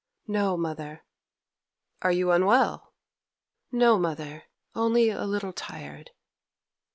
[0.25, 1.03] 'No, mother.'
[2.01, 2.91] 'Are you unwell?'
[3.71, 6.09] 'No, mother; only a little tired.